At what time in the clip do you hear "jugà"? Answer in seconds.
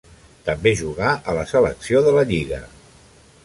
0.79-1.11